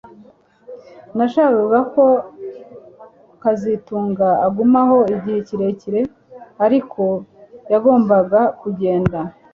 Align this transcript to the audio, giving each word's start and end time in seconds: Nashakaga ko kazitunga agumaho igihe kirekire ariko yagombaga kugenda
Nashakaga 1.17 1.79
ko 1.93 2.05
kazitunga 3.41 4.27
agumaho 4.47 4.97
igihe 5.15 5.39
kirekire 5.47 6.01
ariko 6.65 7.01
yagombaga 7.71 8.41
kugenda 8.59 9.19